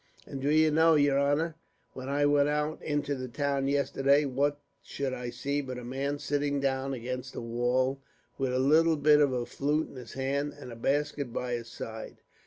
[0.25, 1.53] "And do ye know, yer honor,
[1.93, 6.17] when I went out into the town yesterday, what should I see but a man
[6.17, 8.01] sitting down against a wall,
[8.39, 11.67] with a little bit of a flute in his hand, and a basket by his
[11.69, 12.17] side.